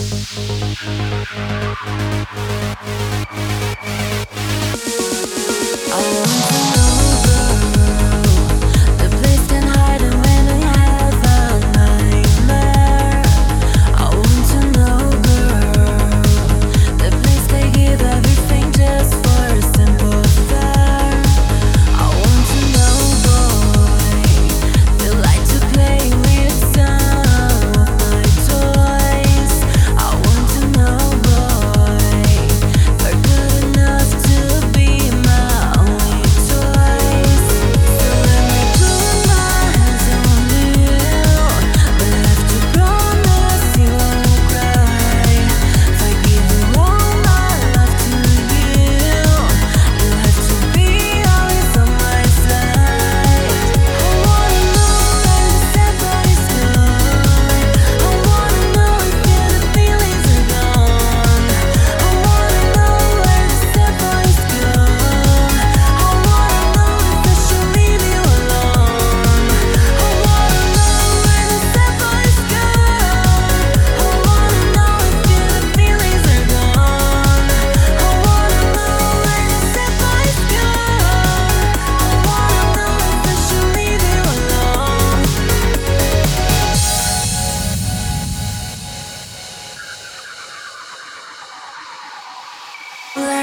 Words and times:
Where 0.00 0.80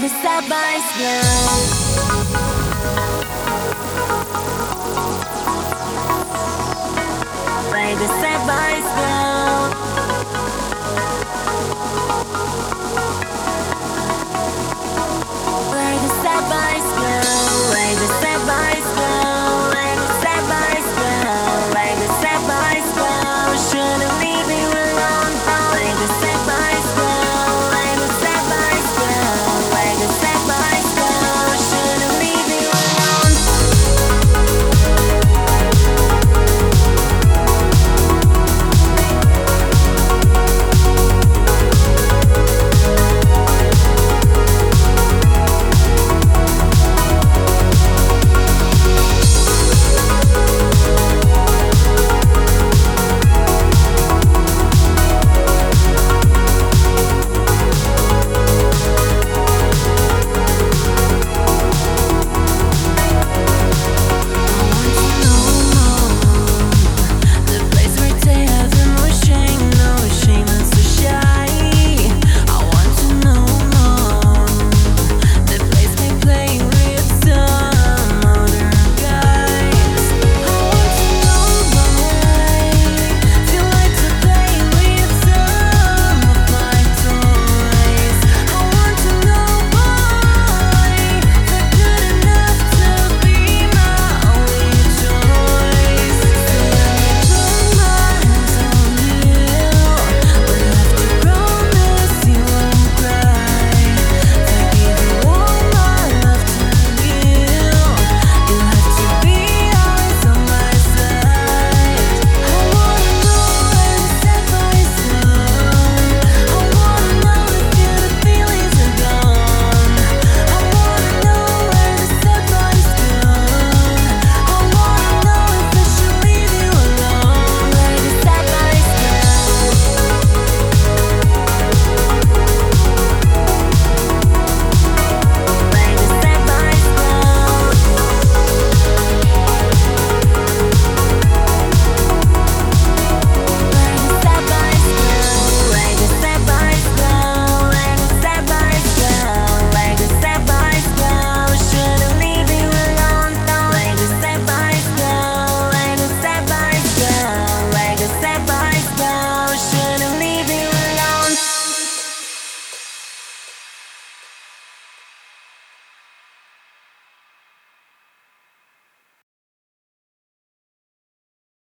the 0.00 0.08
stop 0.08 0.48
by 0.48 0.80
slow. 0.94 2.47